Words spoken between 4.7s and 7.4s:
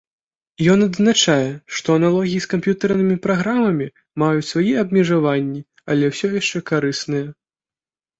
абмежаванні, але ўсё яшчэ карысныя.